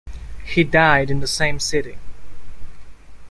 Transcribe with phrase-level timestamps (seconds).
[0.43, 1.99] He died in the same city.